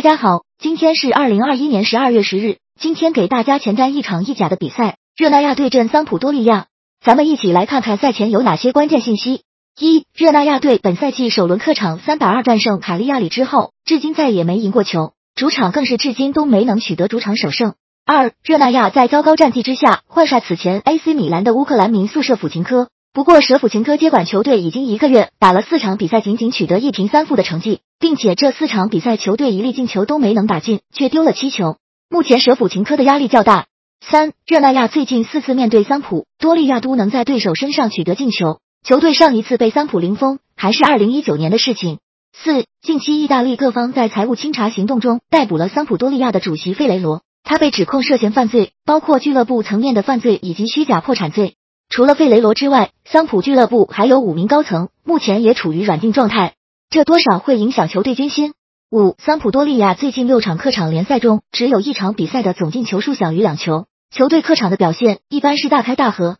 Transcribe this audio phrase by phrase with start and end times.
[0.00, 2.56] 大家好，今天是二零二一年十二月十日。
[2.80, 6.68] 今天给大家前瞻一场意甲的比赛，热那亚对阵桑普多利亚。
[7.04, 9.42] 咱们一起来看看赛前有哪些关键信息。
[9.78, 17.74] 一、热那亚队本赛季首轮客场三百二战胜卡利亚里之后，至今再也没赢过球，主场更是至今都没能取得主场首胜。
[18.06, 22.88] 二、热那亚在糟糕战绩之下换帅此前 AC 米兰的乌克兰名宿舍甫琴科。
[23.12, 31.76] 不过，舍甫琴科接管球队已经一个月，打了四场比赛，仅仅取得一平三负的成绩，并且这四场比赛球队一粒进球都没能打进，却丢了七球。
[32.08, 33.66] 目前舍甫琴科的压力较大。
[34.00, 41.98] 三，热那亚最近四次面对桑普多利亚都能在对手身上取得进球，球队上一次被桑普零封还是二零一九年的事情。
[42.32, 51.56] 四，近期意大利各方在财务清查行动中逮捕了桑普多利亚的主席费雷罗，他被指控涉嫌犯罪，包括俱乐部层面的犯罪以及虚假破产罪。
[51.90, 56.54] 除了费雷罗之外，桑普俱乐部还有五名高层，目前也处于软禁状态，
[56.90, 58.52] 这多少会影响球队军心。
[58.90, 66.38] 五，桑普多利亚最近六场客场联赛中，只有一场比赛的总进球数小于两球，球队客场的表现一般是大开大合，